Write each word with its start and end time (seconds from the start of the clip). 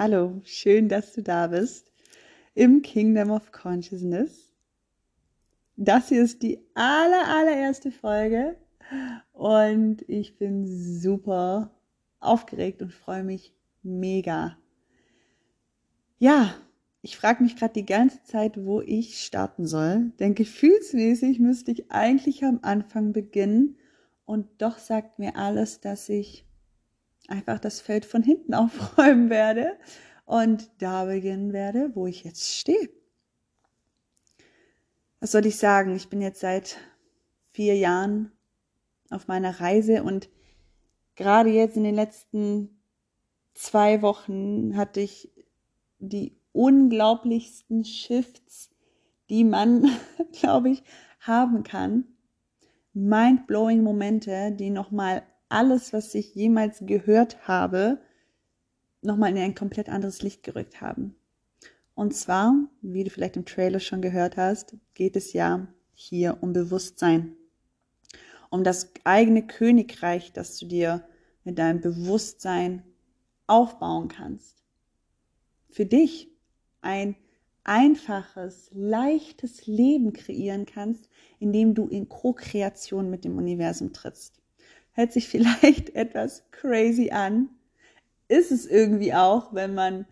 Hallo, 0.00 0.40
schön, 0.44 0.88
dass 0.88 1.12
du 1.12 1.24
da 1.24 1.48
bist 1.48 1.90
im 2.54 2.82
Kingdom 2.82 3.32
of 3.32 3.50
Consciousness. 3.50 4.54
Das 5.74 6.08
hier 6.08 6.22
ist 6.22 6.40
die 6.44 6.60
aller, 6.74 7.26
allererste 7.26 7.90
Folge 7.90 8.54
und 9.32 10.08
ich 10.08 10.38
bin 10.38 10.68
super 10.68 11.74
aufgeregt 12.20 12.80
und 12.80 12.92
freue 12.92 13.24
mich 13.24 13.56
mega. 13.82 14.56
Ja, 16.20 16.54
ich 17.02 17.16
frage 17.16 17.42
mich 17.42 17.56
gerade 17.56 17.74
die 17.74 17.84
ganze 17.84 18.22
Zeit, 18.22 18.64
wo 18.64 18.80
ich 18.80 19.20
starten 19.20 19.66
soll, 19.66 20.12
denn 20.20 20.36
gefühlsmäßig 20.36 21.40
müsste 21.40 21.72
ich 21.72 21.90
eigentlich 21.90 22.44
am 22.44 22.60
Anfang 22.62 23.12
beginnen 23.12 23.76
und 24.26 24.46
doch 24.62 24.78
sagt 24.78 25.18
mir 25.18 25.34
alles, 25.34 25.80
dass 25.80 26.08
ich 26.08 26.47
einfach 27.28 27.60
das 27.60 27.80
Feld 27.80 28.04
von 28.04 28.22
hinten 28.22 28.54
aufräumen 28.54 29.30
werde 29.30 29.78
und 30.24 30.70
da 30.78 31.04
beginnen 31.04 31.52
werde, 31.52 31.92
wo 31.94 32.06
ich 32.06 32.24
jetzt 32.24 32.56
stehe. 32.56 32.90
Was 35.20 35.32
soll 35.32 35.46
ich 35.46 35.56
sagen? 35.56 35.94
Ich 35.94 36.08
bin 36.08 36.20
jetzt 36.20 36.40
seit 36.40 36.78
vier 37.52 37.76
Jahren 37.76 38.32
auf 39.10 39.26
meiner 39.26 39.60
Reise 39.60 40.02
und 40.02 40.28
gerade 41.16 41.50
jetzt 41.50 41.76
in 41.76 41.84
den 41.84 41.94
letzten 41.94 42.80
zwei 43.54 44.02
Wochen 44.02 44.76
hatte 44.76 45.00
ich 45.00 45.32
die 45.98 46.36
unglaublichsten 46.52 47.84
Shifts, 47.84 48.70
die 49.28 49.44
man, 49.44 49.90
glaube 50.32 50.70
ich, 50.70 50.82
haben 51.20 51.62
kann. 51.62 52.04
Mind-blowing 52.92 53.82
Momente, 53.82 54.52
die 54.52 54.70
nochmal 54.70 55.22
alles, 55.48 55.92
was 55.92 56.14
ich 56.14 56.34
jemals 56.34 56.78
gehört 56.80 57.48
habe, 57.48 58.00
nochmal 59.02 59.30
in 59.30 59.38
ein 59.38 59.54
komplett 59.54 59.88
anderes 59.88 60.22
Licht 60.22 60.42
gerückt 60.42 60.80
haben. 60.80 61.14
Und 61.94 62.14
zwar, 62.14 62.54
wie 62.80 63.04
du 63.04 63.10
vielleicht 63.10 63.36
im 63.36 63.44
Trailer 63.44 63.80
schon 63.80 64.02
gehört 64.02 64.36
hast, 64.36 64.76
geht 64.94 65.16
es 65.16 65.32
ja 65.32 65.66
hier 65.94 66.38
um 66.42 66.52
Bewusstsein. 66.52 67.34
Um 68.50 68.62
das 68.64 68.92
eigene 69.04 69.46
Königreich, 69.46 70.32
das 70.32 70.58
du 70.58 70.66
dir 70.66 71.04
mit 71.44 71.58
deinem 71.58 71.80
Bewusstsein 71.80 72.82
aufbauen 73.46 74.08
kannst. 74.08 74.62
Für 75.70 75.86
dich 75.86 76.30
ein 76.80 77.16
einfaches, 77.64 78.70
leichtes 78.72 79.66
Leben 79.66 80.12
kreieren 80.12 80.66
kannst, 80.66 81.08
indem 81.38 81.74
du 81.74 81.88
in 81.88 82.08
Co-Kreation 82.08 83.10
mit 83.10 83.24
dem 83.24 83.36
Universum 83.36 83.92
trittst. 83.92 84.40
Hört 84.98 85.12
sich 85.12 85.28
vielleicht 85.28 85.90
etwas 85.94 86.42
crazy 86.50 87.10
an. 87.10 87.50
Ist 88.26 88.50
es 88.50 88.66
irgendwie 88.66 89.14
auch, 89.14 89.54
wenn 89.54 89.72
man 89.72 90.06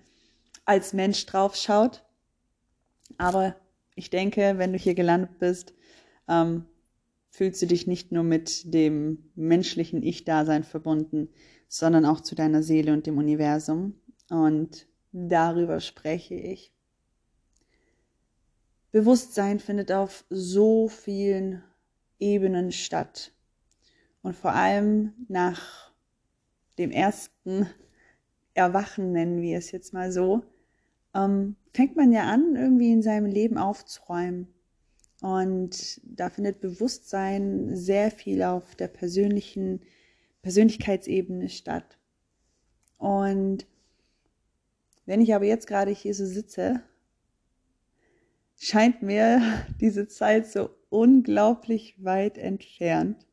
als 0.65 0.93
Mensch 0.93 1.27
drauf 1.27 1.57
schaut. 1.57 2.05
Aber 3.19 3.57
ich 3.97 4.11
denke, 4.11 4.59
wenn 4.59 4.73
du 4.73 4.79
hier 4.79 4.95
gelandet 4.95 5.41
bist, 5.41 5.75
ähm, 6.29 6.67
fühlst 7.31 7.61
du 7.63 7.67
dich 7.67 7.89
nicht 7.89 8.13
nur 8.13 8.23
mit 8.23 8.73
dem 8.73 9.29
menschlichen 9.35 10.05
Ich-Dasein 10.05 10.63
verbunden, 10.63 11.31
sondern 11.67 12.05
auch 12.05 12.21
zu 12.21 12.37
deiner 12.37 12.63
Seele 12.63 12.93
und 12.93 13.09
dem 13.09 13.19
Universum. 13.19 14.01
Und 14.31 14.87
darüber 15.11 15.81
spreche 15.81 16.37
ich. 16.37 16.73
Bewusstsein 18.93 19.59
findet 19.59 19.91
auf 19.91 20.25
so 20.31 20.87
vielen 20.87 21.65
Ebenen 22.21 22.71
statt. 22.71 23.33
Und 24.27 24.35
vor 24.35 24.55
allem 24.55 25.13
nach 25.29 25.93
dem 26.79 26.91
ersten 26.91 27.71
Erwachen, 28.55 29.13
nennen 29.13 29.41
wir 29.41 29.57
es 29.57 29.71
jetzt 29.71 29.93
mal 29.93 30.11
so, 30.11 30.43
ähm, 31.15 31.55
fängt 31.73 31.95
man 31.95 32.11
ja 32.11 32.25
an, 32.25 32.57
irgendwie 32.57 32.91
in 32.91 33.03
seinem 33.03 33.27
Leben 33.27 33.57
aufzuräumen. 33.57 34.49
Und 35.21 36.01
da 36.03 36.29
findet 36.29 36.61
Bewusstsein 36.61 37.77
sehr 37.77 38.11
viel 38.11 38.43
auf 38.43 38.75
der 38.75 38.89
persönlichen 38.89 39.83
Persönlichkeitsebene 40.43 41.49
statt. 41.49 41.97
Und 42.99 43.65
wenn 45.05 45.21
ich 45.21 45.37
aber 45.37 45.45
jetzt 45.45 45.69
gerade 45.69 45.93
hier 45.93 46.17
so 46.17 46.27
sitze, 46.27 46.83
scheint 48.57 49.03
mir 49.03 49.41
diese 49.81 50.09
Zeit 50.09 50.49
so 50.49 50.71
unglaublich 50.89 52.03
weit 52.03 52.39
entfernt 52.39 53.25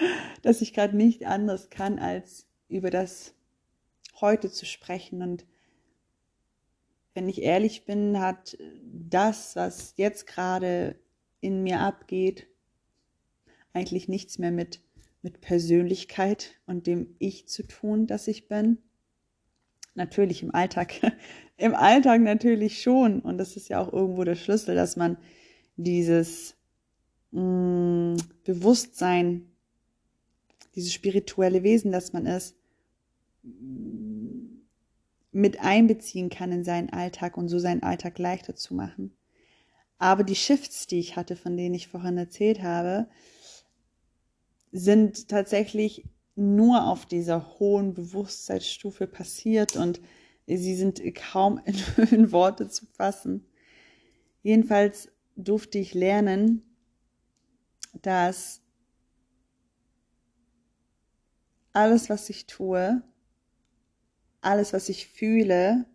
dass 0.42 0.60
ich 0.60 0.72
gerade 0.72 0.96
nicht 0.96 1.26
anders 1.26 1.70
kann, 1.70 1.98
als 1.98 2.46
über 2.68 2.90
das 2.90 3.34
heute 4.20 4.50
zu 4.50 4.66
sprechen. 4.66 5.22
Und 5.22 5.46
wenn 7.14 7.28
ich 7.28 7.42
ehrlich 7.42 7.84
bin, 7.84 8.20
hat 8.20 8.56
das, 8.82 9.56
was 9.56 9.94
jetzt 9.96 10.26
gerade 10.26 10.96
in 11.40 11.62
mir 11.62 11.80
abgeht, 11.80 12.46
eigentlich 13.72 14.08
nichts 14.08 14.38
mehr 14.38 14.50
mit, 14.50 14.80
mit 15.22 15.40
Persönlichkeit 15.40 16.56
und 16.66 16.86
dem 16.86 17.14
Ich 17.18 17.48
zu 17.48 17.66
tun, 17.66 18.06
das 18.06 18.28
ich 18.28 18.48
bin. 18.48 18.78
Natürlich 19.94 20.42
im 20.42 20.54
Alltag, 20.54 20.94
im 21.56 21.74
Alltag 21.74 22.20
natürlich 22.20 22.82
schon. 22.82 23.20
Und 23.20 23.38
das 23.38 23.56
ist 23.56 23.68
ja 23.68 23.80
auch 23.80 23.92
irgendwo 23.92 24.24
der 24.24 24.36
Schlüssel, 24.36 24.74
dass 24.74 24.96
man 24.96 25.16
dieses 25.76 26.56
mh, 27.30 27.40
mm, 27.42 28.16
Bewusstsein 28.44 29.50
dieses 30.74 30.92
spirituelle 30.92 31.62
Wesen, 31.62 31.92
das 31.92 32.12
man 32.12 32.26
ist, 32.26 32.56
mit 35.32 35.60
einbeziehen 35.60 36.30
kann 36.30 36.52
in 36.52 36.64
seinen 36.64 36.90
Alltag 36.90 37.36
und 37.36 37.48
so 37.48 37.58
seinen 37.58 37.82
Alltag 37.82 38.18
leichter 38.18 38.56
zu 38.56 38.74
machen. 38.74 39.16
Aber 39.98 40.22
die 40.22 40.36
Shifts, 40.36 40.86
die 40.86 41.00
ich 41.00 41.16
hatte, 41.16 41.36
von 41.36 41.56
denen 41.56 41.74
ich 41.74 41.88
vorhin 41.88 42.18
erzählt 42.18 42.62
habe, 42.62 43.08
sind 44.70 45.28
tatsächlich 45.28 46.04
nur 46.36 46.86
auf 46.86 47.04
dieser 47.06 47.58
hohen 47.58 47.94
Bewusstseinsstufe 47.94 49.06
passiert 49.06 49.76
und 49.76 50.00
sie 50.46 50.76
sind 50.76 51.02
kaum 51.14 51.60
in, 51.64 51.74
in 52.10 52.32
Worte 52.32 52.68
zu 52.68 52.86
fassen. 52.86 53.44
Jedenfalls 54.42 55.10
durfte 55.36 55.78
ich 55.78 55.94
lernen, 55.94 56.62
dass 58.02 58.62
alles, 61.78 62.10
was 62.10 62.28
ich 62.28 62.46
tue, 62.46 63.00
alles, 64.40 64.72
was 64.72 64.88
ich 64.88 65.06
fühle, 65.06 65.86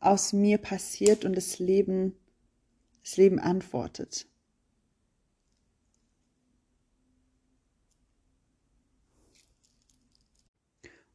aus 0.00 0.32
mir 0.32 0.56
passiert 0.56 1.26
und 1.26 1.36
das 1.36 1.58
Leben, 1.58 2.14
das 3.02 3.18
Leben 3.18 3.38
antwortet. 3.38 4.26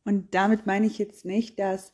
Und 0.05 0.35
damit 0.35 0.67
meine 0.67 0.85
ich 0.85 0.99
jetzt 0.99 1.25
nicht, 1.25 1.57
dass 1.57 1.93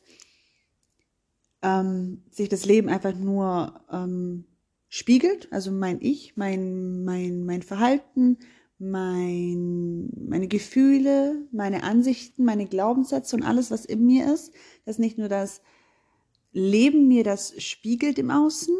ähm, 1.62 2.24
sich 2.30 2.50
das 2.50 2.66
Leben 2.66 2.90
einfach 2.90 3.14
nur 3.14 3.82
ähm, 3.90 4.44
spiegelt, 4.90 5.50
also 5.50 5.72
mein 5.72 6.02
Ich, 6.02 6.36
mein, 6.36 7.04
mein, 7.04 7.46
mein 7.46 7.62
Verhalten, 7.62 8.38
mein, 8.90 10.10
meine 10.28 10.48
Gefühle, 10.48 11.46
meine 11.52 11.82
Ansichten, 11.82 12.44
meine 12.44 12.66
Glaubenssätze 12.66 13.36
und 13.36 13.42
alles, 13.42 13.70
was 13.70 13.84
in 13.84 14.04
mir 14.04 14.32
ist, 14.32 14.52
dass 14.84 14.98
nicht 14.98 15.18
nur 15.18 15.28
das 15.28 15.62
Leben 16.52 17.08
mir 17.08 17.24
das 17.24 17.60
spiegelt 17.62 18.18
im 18.18 18.30
Außen, 18.30 18.74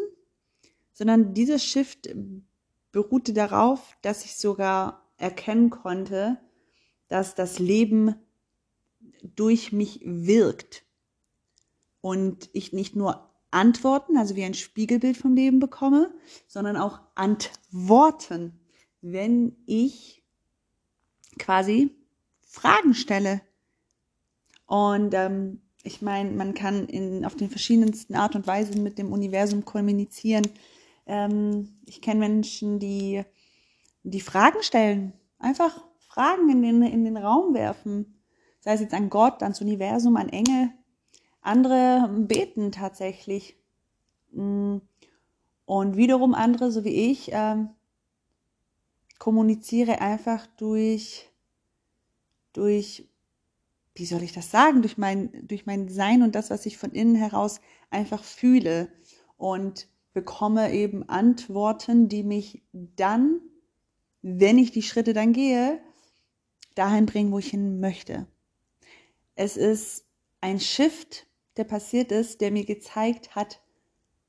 sondern 0.93 1.33
dieser 1.33 1.59
Shift 1.59 2.09
beruhte 2.91 3.33
darauf, 3.33 3.97
dass 4.01 4.23
ich 4.23 4.37
sogar 4.37 5.05
erkennen 5.17 5.69
konnte, 5.69 6.39
dass 7.07 7.35
das 7.35 7.59
Leben 7.59 8.15
durch 9.35 9.71
mich 9.71 10.01
wirkt 10.03 10.85
und 12.01 12.49
ich 12.53 12.71
nicht 12.71 12.95
nur 12.95 13.29
Antworten, 13.51 14.17
also 14.17 14.35
wie 14.35 14.43
ein 14.43 14.53
Spiegelbild 14.53 15.17
vom 15.17 15.33
Leben 15.35 15.59
bekomme, 15.59 16.13
sondern 16.47 16.77
auch 16.77 16.99
Antworten 17.15 18.59
wenn 19.11 19.55
ich 19.67 20.23
quasi 21.37 21.95
Fragen 22.41 22.95
stelle. 22.95 23.41
Und 24.65 25.13
ähm, 25.13 25.61
ich 25.83 26.01
meine, 26.01 26.31
man 26.31 26.55
kann 26.55 26.87
in, 26.87 27.23
auf 27.23 27.35
den 27.35 27.49
verschiedensten 27.49 28.15
Art 28.15 28.35
und 28.35 28.47
Weisen 28.47 28.81
mit 28.81 28.97
dem 28.97 29.13
Universum 29.13 29.63
kommunizieren. 29.63 30.47
Ähm, 31.05 31.77
ich 31.85 32.01
kenne 32.01 32.19
Menschen, 32.19 32.79
die, 32.79 33.23
die 34.01 34.21
Fragen 34.21 34.63
stellen, 34.63 35.13
einfach 35.37 35.83
Fragen 35.99 36.49
in 36.49 36.63
den, 36.63 36.81
in 36.81 37.05
den 37.05 37.17
Raum 37.17 37.53
werfen. 37.53 38.19
Sei 38.59 38.73
es 38.73 38.81
jetzt 38.81 38.95
an 38.95 39.11
Gott, 39.11 39.43
ans 39.43 39.61
Universum, 39.61 40.17
an 40.17 40.29
Engel. 40.29 40.71
Andere 41.41 42.09
beten 42.11 42.71
tatsächlich. 42.71 43.55
Mm. 44.31 44.77
Und 45.67 45.97
wiederum 45.97 46.33
andere, 46.33 46.71
so 46.71 46.83
wie 46.83 47.11
ich, 47.11 47.29
ähm, 47.31 47.69
kommuniziere 49.25 50.01
einfach 50.01 50.45
durch, 50.55 51.31
durch 52.53 53.09
wie 53.95 54.05
soll 54.05 54.21
ich 54.21 54.33
das 54.33 54.51
sagen, 54.51 54.83
durch 54.83 54.99
mein, 54.99 55.47
durch 55.47 55.65
mein 55.65 55.89
Sein 55.89 56.21
und 56.21 56.35
das, 56.35 56.51
was 56.51 56.67
ich 56.67 56.77
von 56.77 56.91
innen 56.91 57.15
heraus 57.15 57.59
einfach 57.89 58.23
fühle 58.23 58.87
und 59.35 59.87
bekomme 60.13 60.71
eben 60.73 61.09
Antworten, 61.09 62.07
die 62.07 62.21
mich 62.21 62.61
dann, 62.71 63.41
wenn 64.21 64.59
ich 64.59 64.71
die 64.71 64.83
Schritte 64.83 65.13
dann 65.13 65.33
gehe, 65.33 65.81
dahin 66.75 67.07
bringen, 67.07 67.31
wo 67.31 67.39
ich 67.39 67.49
hin 67.49 67.79
möchte. 67.79 68.27
Es 69.33 69.57
ist 69.57 70.05
ein 70.39 70.59
Shift, 70.59 71.25
der 71.57 71.63
passiert 71.63 72.11
ist, 72.11 72.41
der 72.41 72.51
mir 72.51 72.63
gezeigt 72.63 73.33
hat, 73.33 73.59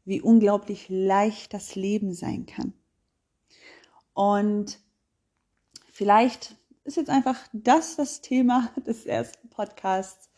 wie 0.06 0.22
unglaublich 0.22 0.86
leicht 0.88 1.52
das 1.52 1.74
Leben 1.74 2.14
sein 2.14 2.46
kann. 2.46 2.72
Und 4.14 4.85
vielleicht 5.96 6.54
ist 6.84 6.98
jetzt 6.98 7.08
einfach 7.08 7.38
das 7.54 7.96
das 7.96 8.20
Thema 8.20 8.70
des 8.86 9.06
ersten 9.06 9.48
Podcasts. 9.48 10.28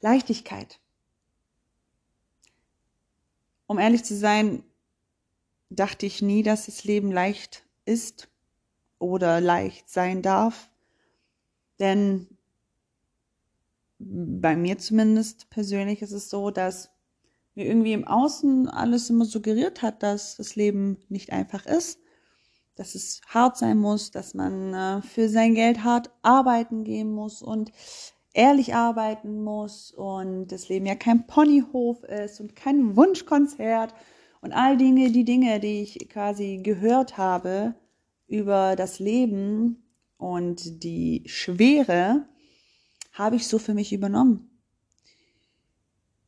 Leichtigkeit. 0.00 0.80
Um 3.66 3.78
ehrlich 3.78 4.04
zu 4.04 4.16
sein, 4.16 4.62
dachte 5.70 6.06
ich 6.06 6.22
nie, 6.22 6.42
dass 6.42 6.66
das 6.66 6.84
Leben 6.84 7.10
leicht 7.10 7.64
ist 7.84 8.28
oder 8.98 9.40
leicht 9.40 9.88
sein 9.88 10.22
darf. 10.22 10.70
Denn 11.78 12.26
bei 13.98 14.56
mir 14.56 14.78
zumindest 14.78 15.48
persönlich 15.50 16.02
ist 16.02 16.12
es 16.12 16.28
so, 16.28 16.50
dass 16.50 16.90
mir 17.54 17.66
irgendwie 17.66 17.94
im 17.94 18.06
Außen 18.06 18.68
alles 18.68 19.08
immer 19.08 19.24
suggeriert 19.24 19.82
hat, 19.82 20.02
dass 20.02 20.36
das 20.36 20.56
Leben 20.56 20.98
nicht 21.08 21.32
einfach 21.32 21.64
ist 21.64 22.00
dass 22.76 22.94
es 22.94 23.20
hart 23.26 23.56
sein 23.56 23.78
muss, 23.78 24.10
dass 24.10 24.34
man 24.34 24.74
äh, 24.74 25.02
für 25.02 25.28
sein 25.28 25.54
Geld 25.54 25.82
hart 25.82 26.10
arbeiten 26.22 26.84
gehen 26.84 27.12
muss 27.12 27.42
und 27.42 27.72
ehrlich 28.34 28.74
arbeiten 28.74 29.42
muss 29.42 29.90
und 29.90 30.48
das 30.48 30.68
Leben 30.68 30.86
ja 30.86 30.94
kein 30.94 31.26
Ponyhof 31.26 32.04
ist 32.04 32.40
und 32.40 32.54
kein 32.54 32.94
Wunschkonzert 32.94 33.94
und 34.42 34.52
all 34.52 34.76
Dinge, 34.76 35.10
die 35.10 35.24
Dinge, 35.24 35.58
die 35.58 35.82
ich 35.82 36.08
quasi 36.10 36.60
gehört 36.62 37.16
habe 37.16 37.74
über 38.28 38.76
das 38.76 38.98
Leben 38.98 39.82
und 40.18 40.84
die 40.84 41.22
Schwere, 41.26 42.26
habe 43.12 43.36
ich 43.36 43.48
so 43.48 43.58
für 43.58 43.72
mich 43.72 43.94
übernommen. 43.94 44.50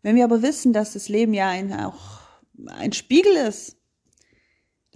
Wenn 0.00 0.16
wir 0.16 0.24
aber 0.24 0.40
wissen, 0.40 0.72
dass 0.72 0.94
das 0.94 1.10
Leben 1.10 1.34
ja 1.34 1.48
ein, 1.48 1.72
auch 1.74 2.20
ein 2.66 2.92
Spiegel 2.92 3.32
ist 3.32 3.77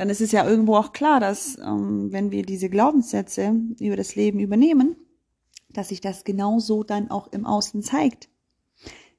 dann 0.03 0.11
ist 0.11 0.21
es 0.21 0.33
ja 0.33 0.45
irgendwo 0.45 0.75
auch 0.75 0.93
klar, 0.93 1.21
dass 1.21 1.57
ähm, 1.59 2.11
wenn 2.11 2.33
wir 2.33 2.43
diese 2.43 2.69
Glaubenssätze 2.69 3.55
über 3.79 3.95
das 3.95 4.17
Leben 4.17 4.41
übernehmen, 4.41 4.97
dass 5.69 5.91
sich 5.91 6.01
das 6.01 6.25
genauso 6.25 6.83
dann 6.83 7.09
auch 7.09 7.29
im 7.33 7.47
Außen 7.47 7.85
zeigt. 7.85 8.29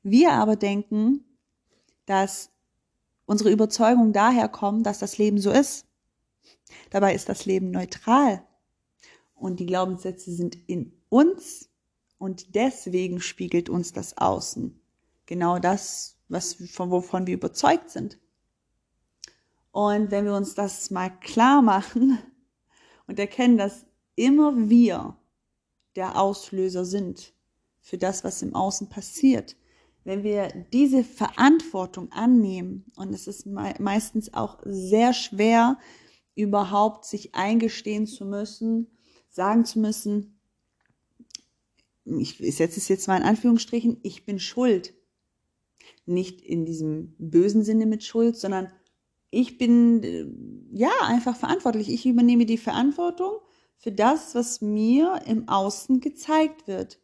Wir 0.02 0.34
aber 0.34 0.58
denken, 0.58 1.24
dass 2.06 2.50
unsere 3.26 3.50
Überzeugung 3.50 4.12
daher 4.12 4.50
kommt, 4.50 4.86
dass 4.86 5.00
das 5.00 5.18
Leben 5.18 5.38
so 5.38 5.52
ist. 5.52 5.86
Dabei 6.90 7.16
ist 7.16 7.30
das 7.30 7.46
Leben 7.46 7.72
neutral. 7.72 8.44
Und 9.36 9.62
die 9.62 9.68
Glaubenssätze 9.68 10.34
sind 10.34 10.58
in 10.68 10.92
uns 11.08 11.70
und 12.18 12.56
deswegen 12.56 13.22
spiegelt 13.22 13.70
uns 13.70 13.94
das 13.94 14.18
Außen. 14.18 14.78
Genau 15.28 15.60
das, 15.60 16.18
was, 16.28 16.56
von 16.56 16.92
wovon 16.92 17.26
wir 17.26 17.36
überzeugt 17.36 17.90
sind. 17.90 18.20
Und 19.74 20.12
wenn 20.12 20.26
wir 20.26 20.36
uns 20.36 20.54
das 20.54 20.92
mal 20.92 21.10
klar 21.10 21.64
machen 21.64 22.20
und 23.08 23.18
erkennen, 23.18 23.58
dass 23.58 23.88
immer 24.16 24.70
wir 24.70 25.18
der 25.96 26.22
Auslöser 26.22 26.86
sind 26.86 27.34
für 27.82 27.98
das, 27.98 28.24
was 28.24 28.44
im 28.44 28.56
Außen 28.56 28.88
passiert, 28.88 29.58
wenn 30.04 30.22
wir 30.22 30.50
diese 30.72 31.04
Verantwortung 31.04 32.12
annehmen, 32.12 32.86
und 32.98 33.14
es 33.14 33.26
ist 33.26 33.48
meistens 33.48 34.34
auch 34.34 34.60
sehr 34.64 35.12
schwer, 35.12 35.80
überhaupt 36.36 37.06
sich 37.06 37.34
eingestehen 37.34 38.06
zu 38.06 38.26
müssen, 38.26 38.88
sagen 39.30 39.66
zu 39.66 39.80
müssen, 39.80 40.40
ich 42.06 42.38
setze 42.38 42.80
es 42.80 42.90
jetzt 42.90 43.08
mal 43.08 43.18
in 43.18 43.24
Anführungsstrichen, 43.24 43.98
ich 44.04 44.24
bin 44.26 44.40
schuld. 44.40 44.94
Nicht 46.06 46.42
in 46.42 46.66
diesem 46.66 47.16
bösen 47.18 47.64
Sinne 47.64 47.86
mit 47.88 48.04
Schuld, 48.04 48.36
sondern 48.36 48.72
ich 49.34 49.58
bin 49.58 50.70
ja 50.72 50.92
einfach 51.02 51.36
verantwortlich. 51.36 51.90
Ich 51.90 52.06
übernehme 52.06 52.46
die 52.46 52.58
Verantwortung 52.58 53.40
für 53.78 53.92
das, 53.92 54.36
was 54.36 54.62
mir 54.62 55.22
im 55.26 55.50
Außen 55.50 56.00
gezeigt 56.00 56.68
wird. 56.68 57.00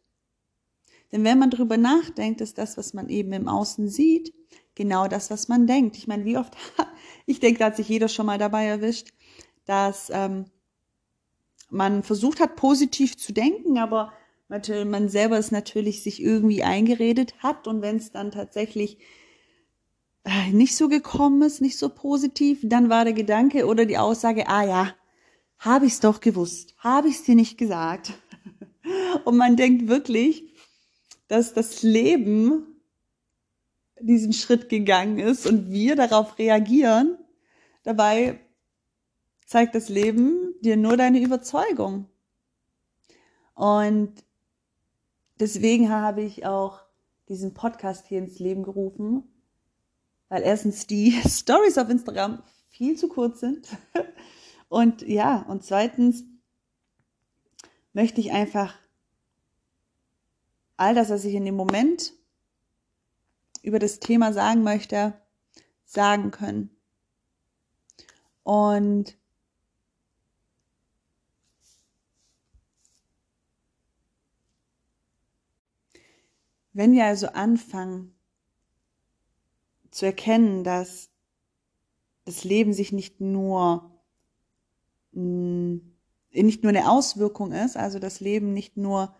Denn 1.10 1.24
wenn 1.24 1.40
man 1.40 1.50
darüber 1.50 1.76
nachdenkt, 1.76 2.40
ist 2.40 2.56
das, 2.58 2.76
was 2.76 2.94
man 2.94 3.08
eben 3.08 3.32
im 3.32 3.48
Außen 3.48 3.88
sieht, 3.88 4.32
genau 4.76 5.08
das, 5.08 5.30
was 5.30 5.48
man 5.48 5.66
denkt. 5.66 5.96
Ich 5.96 6.06
meine, 6.06 6.24
wie 6.24 6.38
oft, 6.38 6.56
ich 7.26 7.40
denke, 7.40 7.58
da 7.58 7.66
hat 7.66 7.76
sich 7.76 7.88
jeder 7.88 8.08
schon 8.08 8.26
mal 8.26 8.38
dabei 8.38 8.64
erwischt, 8.66 9.08
dass 9.64 10.08
ähm, 10.14 10.44
man 11.68 12.04
versucht 12.04 12.38
hat, 12.38 12.54
positiv 12.54 13.16
zu 13.16 13.32
denken, 13.32 13.78
aber 13.78 14.12
man 14.48 15.08
selber 15.08 15.38
es 15.38 15.50
natürlich 15.50 16.02
sich 16.02 16.22
irgendwie 16.22 16.62
eingeredet 16.62 17.34
hat 17.38 17.68
und 17.68 17.82
wenn 17.82 17.96
es 17.96 18.10
dann 18.10 18.32
tatsächlich 18.32 18.98
nicht 20.52 20.76
so 20.76 20.88
gekommen 20.88 21.42
ist, 21.42 21.60
nicht 21.60 21.78
so 21.78 21.88
positiv, 21.88 22.60
dann 22.62 22.88
war 22.88 23.04
der 23.04 23.14
Gedanke 23.14 23.66
oder 23.66 23.86
die 23.86 23.98
Aussage, 23.98 24.48
ah 24.48 24.64
ja, 24.64 24.94
habe 25.58 25.86
ich's 25.86 26.00
doch 26.00 26.20
gewusst, 26.20 26.74
habe 26.78 27.08
ich's 27.08 27.22
dir 27.22 27.34
nicht 27.34 27.58
gesagt. 27.58 28.12
Und 29.24 29.36
man 29.36 29.56
denkt 29.56 29.88
wirklich, 29.88 30.44
dass 31.28 31.54
das 31.54 31.82
Leben 31.82 32.66
diesen 34.00 34.32
Schritt 34.32 34.68
gegangen 34.68 35.18
ist 35.18 35.46
und 35.46 35.70
wir 35.70 35.94
darauf 35.94 36.38
reagieren. 36.38 37.18
Dabei 37.82 38.40
zeigt 39.46 39.74
das 39.74 39.88
Leben 39.88 40.54
dir 40.62 40.76
nur 40.76 40.96
deine 40.96 41.20
Überzeugung. 41.20 42.06
Und 43.54 44.24
deswegen 45.38 45.90
habe 45.90 46.22
ich 46.22 46.46
auch 46.46 46.80
diesen 47.28 47.52
Podcast 47.52 48.06
hier 48.06 48.18
ins 48.18 48.38
Leben 48.38 48.62
gerufen, 48.62 49.24
weil 50.30 50.42
erstens 50.42 50.86
die 50.86 51.12
Stories 51.28 51.76
auf 51.76 51.90
Instagram 51.90 52.42
viel 52.70 52.96
zu 52.96 53.08
kurz 53.08 53.40
sind. 53.40 53.68
Und 54.70 55.02
ja, 55.02 55.38
und 55.48 55.64
zweitens 55.64 56.22
möchte 57.92 58.20
ich 58.20 58.30
einfach 58.30 58.78
all 60.76 60.94
das, 60.94 61.10
was 61.10 61.24
ich 61.24 61.34
in 61.34 61.44
dem 61.44 61.56
Moment 61.56 62.12
über 63.64 63.80
das 63.80 63.98
Thema 63.98 64.32
sagen 64.32 64.62
möchte, 64.62 65.20
sagen 65.86 66.30
können. 66.30 66.70
Und 68.44 69.18
wenn 76.72 76.92
wir 76.92 77.06
also 77.06 77.26
anfangen, 77.26 78.14
zu 79.90 80.06
erkennen, 80.06 80.64
dass 80.64 81.10
das 82.24 82.44
Leben 82.44 82.72
sich 82.72 82.92
nicht 82.92 83.20
nur 83.20 83.90
nicht 85.12 86.62
nur 86.62 86.70
eine 86.70 86.88
Auswirkung 86.88 87.50
ist, 87.50 87.76
also 87.76 87.98
das 87.98 88.20
Leben 88.20 88.52
nicht 88.52 88.76
nur 88.76 89.14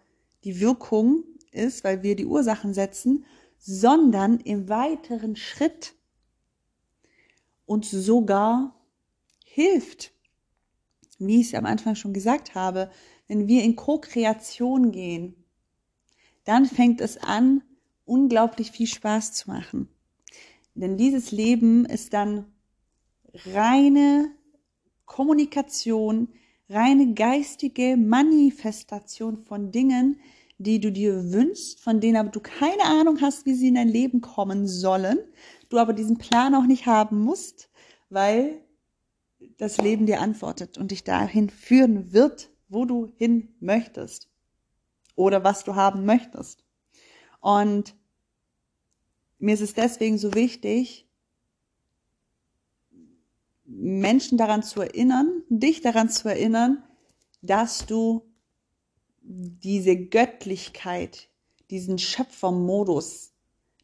die 0.44 0.60
Wirkung 0.60 1.24
ist, 1.50 1.82
weil 1.82 2.02
wir 2.02 2.14
die 2.14 2.26
Ursachen 2.26 2.74
setzen, 2.74 3.24
sondern 3.58 4.38
im 4.38 4.68
weiteren 4.68 5.36
Schritt 5.36 5.94
uns 7.66 7.90
sogar 7.90 8.74
hilft. 9.44 10.12
Wie 11.18 11.40
ich 11.40 11.48
es 11.48 11.54
am 11.54 11.66
Anfang 11.66 11.96
schon 11.96 12.14
gesagt 12.14 12.54
habe, 12.54 12.90
wenn 13.28 13.48
wir 13.48 13.62
in 13.62 13.76
Co-Kreation 13.76 14.92
gehen, 14.92 15.34
dann 16.44 16.64
fängt 16.64 17.00
es 17.00 17.18
an, 17.18 17.62
unglaublich 18.06 18.70
viel 18.70 18.86
Spaß 18.86 19.34
zu 19.34 19.50
machen. 19.50 19.88
Denn 20.74 20.96
dieses 20.96 21.30
Leben 21.32 21.84
ist 21.84 22.12
dann 22.12 22.46
reine 23.46 24.30
Kommunikation, 25.04 26.28
reine 26.68 27.14
geistige 27.14 27.96
Manifestation 27.96 29.38
von 29.38 29.72
Dingen, 29.72 30.20
die 30.58 30.78
du 30.80 30.92
dir 30.92 31.32
wünschst, 31.32 31.80
von 31.80 32.00
denen 32.00 32.16
aber 32.16 32.28
du 32.28 32.40
keine 32.40 32.84
Ahnung 32.84 33.20
hast, 33.20 33.46
wie 33.46 33.54
sie 33.54 33.68
in 33.68 33.76
dein 33.76 33.88
Leben 33.88 34.20
kommen 34.20 34.66
sollen, 34.66 35.18
du 35.68 35.78
aber 35.78 35.92
diesen 35.92 36.18
Plan 36.18 36.54
auch 36.54 36.66
nicht 36.66 36.86
haben 36.86 37.20
musst, 37.20 37.70
weil 38.10 38.60
das 39.56 39.78
Leben 39.78 40.06
dir 40.06 40.20
antwortet 40.20 40.76
und 40.76 40.90
dich 40.90 41.02
dahin 41.02 41.48
führen 41.48 42.12
wird, 42.12 42.50
wo 42.68 42.84
du 42.84 43.10
hin 43.16 43.54
möchtest 43.60 44.28
oder 45.16 45.44
was 45.44 45.64
du 45.64 45.74
haben 45.74 46.04
möchtest. 46.04 46.64
Und 47.40 47.94
mir 49.40 49.54
ist 49.54 49.62
es 49.62 49.74
deswegen 49.74 50.18
so 50.18 50.34
wichtig, 50.34 51.08
Menschen 53.64 54.36
daran 54.36 54.62
zu 54.62 54.80
erinnern, 54.82 55.42
dich 55.48 55.80
daran 55.80 56.10
zu 56.10 56.28
erinnern, 56.28 56.82
dass 57.40 57.86
du 57.86 58.30
diese 59.22 59.96
Göttlichkeit, 59.96 61.28
diesen 61.70 61.98
Schöpfermodus, 61.98 63.32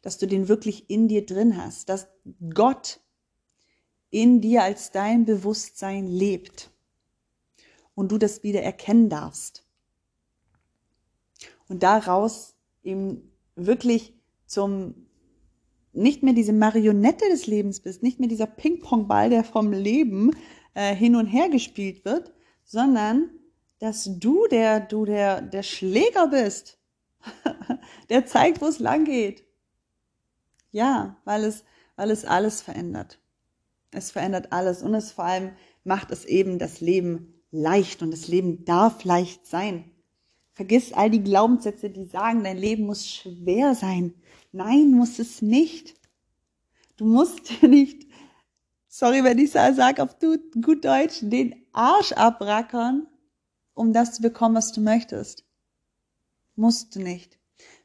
dass 0.01 0.17
du 0.17 0.27
den 0.27 0.47
wirklich 0.47 0.89
in 0.89 1.07
dir 1.07 1.25
drin 1.25 1.57
hast, 1.57 1.89
dass 1.89 2.07
Gott 2.53 2.99
in 4.09 4.41
dir 4.41 4.63
als 4.63 4.91
dein 4.91 5.25
Bewusstsein 5.25 6.07
lebt 6.07 6.69
und 7.95 8.11
du 8.11 8.17
das 8.17 8.43
wieder 8.43 8.61
erkennen 8.61 9.09
darfst. 9.09 9.65
Und 11.67 11.83
daraus 11.83 12.55
eben 12.83 13.31
wirklich 13.55 14.13
zum 14.45 15.06
nicht 15.93 16.23
mehr 16.23 16.33
diese 16.33 16.53
Marionette 16.53 17.25
des 17.29 17.47
Lebens 17.47 17.79
bist, 17.79 18.03
nicht 18.03 18.19
mehr 18.19 18.29
dieser 18.29 18.45
Ping-Pong-Ball, 18.45 19.29
der 19.29 19.43
vom 19.43 19.71
Leben 19.71 20.31
äh, 20.73 20.95
hin 20.95 21.15
und 21.15 21.25
her 21.25 21.49
gespielt 21.49 22.05
wird, 22.05 22.33
sondern 22.63 23.29
dass 23.79 24.09
du 24.19 24.47
der, 24.47 24.79
du 24.79 25.05
der, 25.05 25.41
der 25.41 25.63
Schläger 25.63 26.27
bist, 26.27 26.79
der 28.09 28.25
zeigt, 28.25 28.61
wo 28.61 28.65
es 28.65 28.79
lang 28.79 29.05
geht. 29.05 29.43
Ja, 30.71 31.17
weil 31.25 31.43
es, 31.43 31.63
weil 31.95 32.11
es 32.11 32.25
alles 32.25 32.61
verändert. 32.61 33.19
Es 33.91 34.11
verändert 34.11 34.51
alles 34.51 34.83
und 34.83 34.93
es 34.93 35.11
vor 35.11 35.25
allem 35.25 35.51
macht 35.83 36.11
es 36.11 36.25
eben 36.25 36.59
das 36.59 36.81
Leben 36.81 37.41
leicht 37.51 38.01
und 38.01 38.11
das 38.11 38.27
Leben 38.27 38.65
darf 38.65 39.03
leicht 39.03 39.47
sein. 39.47 39.91
Vergiss 40.57 40.91
all 40.91 41.11
die 41.11 41.23
Glaubenssätze, 41.23 41.91
die 41.91 42.05
sagen, 42.05 42.43
dein 42.43 42.57
Leben 42.57 42.87
muss 42.87 43.07
schwer 43.07 43.75
sein. 43.75 44.15
Nein, 44.51 44.89
muss 44.89 45.19
es 45.19 45.43
nicht. 45.43 45.93
Du 46.95 47.05
musst 47.05 47.51
nicht, 47.61 48.07
sorry, 48.87 49.23
wenn 49.23 49.37
ich 49.37 49.51
sage 49.51 50.01
auf 50.01 50.17
gut 50.19 50.83
Deutsch, 50.83 51.19
den 51.21 51.63
Arsch 51.73 52.11
abrackern, 52.11 53.05
um 53.75 53.93
das 53.93 54.15
zu 54.15 54.23
bekommen, 54.23 54.55
was 54.55 54.71
du 54.71 54.81
möchtest. 54.81 55.45
Musst 56.55 56.95
du 56.95 57.01
nicht. 57.01 57.37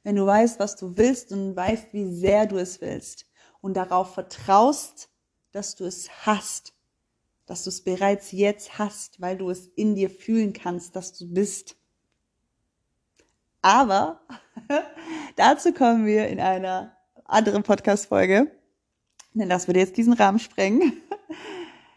Wenn 0.02 0.17
du 0.17 0.25
weißt, 0.25 0.59
was 0.59 0.75
du 0.76 0.97
willst 0.97 1.31
und 1.31 1.55
weißt, 1.55 1.88
wie 1.93 2.11
sehr 2.11 2.47
du 2.47 2.57
es 2.57 2.81
willst 2.81 3.26
und 3.61 3.75
darauf 3.75 4.14
vertraust, 4.14 5.11
dass 5.50 5.75
du 5.75 5.85
es 5.85 6.09
hast, 6.25 6.73
dass 7.45 7.64
du 7.64 7.69
es 7.69 7.85
bereits 7.85 8.33
jetzt 8.33 8.79
hast, 8.79 9.21
weil 9.21 9.37
du 9.37 9.50
es 9.50 9.67
in 9.67 9.95
dir 9.95 10.09
fühlen 10.09 10.55
kannst, 10.55 10.97
dass 10.97 11.12
du 11.12 11.29
bist. 11.29 11.76
Aber 13.62 14.21
dazu 15.37 15.73
kommen 15.73 16.04
wir 16.07 16.28
in 16.28 16.40
einer 16.40 16.97
anderen 17.25 17.62
Podcast-Folge, 17.62 18.50
denn 19.35 19.49
das 19.49 19.66
würde 19.66 19.81
jetzt 19.81 19.97
diesen 19.97 20.12
Rahmen 20.12 20.38
sprengen. 20.38 20.92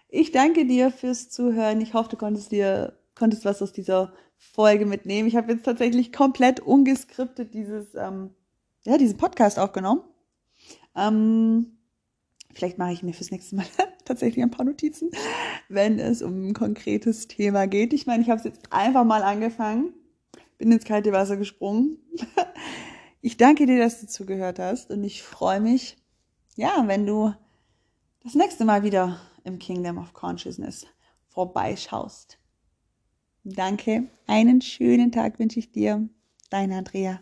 Ich 0.08 0.32
danke 0.32 0.66
dir 0.66 0.92
fürs 0.92 1.30
Zuhören. 1.30 1.82
Ich 1.82 1.94
hoffe, 1.94 2.08
du 2.08 2.16
konntest 2.16 2.54
dir 2.54 2.98
konntest 3.16 3.44
was 3.44 3.62
aus 3.62 3.74
dieser 3.74 4.14
Folge 4.38 4.86
mitnehmen. 4.86 5.28
Ich 5.28 5.36
habe 5.36 5.52
jetzt 5.52 5.66
tatsächlich 5.66 6.14
komplett 6.14 6.62
ungeskriptet 6.62 7.54
dieses 7.54 7.96
ähm, 7.96 8.34
ja 8.86 8.98
diesen 8.98 9.18
Podcast 9.18 9.60
aufgenommen. 9.60 10.04
Ähm, 10.96 11.76
Vielleicht 12.56 12.78
mache 12.78 12.94
ich 12.94 13.04
mir 13.04 13.14
fürs 13.14 13.32
nächste 13.32 13.58
Mal 13.58 13.66
tatsächlich 14.06 14.42
ein 14.42 14.50
paar 14.50 14.66
Notizen, 14.66 15.12
wenn 15.68 16.00
es 16.00 16.22
um 16.22 16.48
ein 16.48 16.54
konkretes 16.54 17.28
Thema 17.28 17.68
geht. 17.68 17.92
Ich 17.92 18.08
meine, 18.08 18.24
ich 18.24 18.30
habe 18.30 18.40
es 18.40 18.46
jetzt 18.46 18.72
einfach 18.72 19.04
mal 19.04 19.24
angefangen, 19.24 19.94
bin 20.58 20.72
ins 20.72 20.86
kalte 20.86 21.12
Wasser 21.12 21.38
gesprungen. 21.38 21.98
Ich 23.22 23.38
danke 23.38 23.66
dir, 23.66 23.80
dass 23.80 24.02
du 24.02 24.06
zugehört 24.06 24.60
hast 24.60 24.92
und 24.92 25.04
ich 25.04 25.24
freue 25.24 25.60
mich, 25.60 25.98
ja, 26.58 26.84
wenn 26.86 27.08
du 27.08 27.34
das 28.24 28.36
nächste 28.36 28.66
Mal 28.66 28.84
wieder 28.84 29.20
im 29.44 29.58
Kingdom 29.58 29.98
of 29.98 30.14
Consciousness 30.14 30.86
vorbeischaust. 31.30 32.38
Danke, 33.44 34.10
einen 34.28 34.62
schönen 34.62 35.12
Tag 35.12 35.40
wünsche 35.40 35.58
ich 35.58 35.72
dir. 35.72 36.08
Deine 36.52 36.78
Andrea. 36.78 37.20